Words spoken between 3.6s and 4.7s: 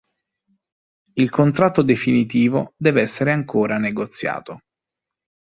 essere negoziato.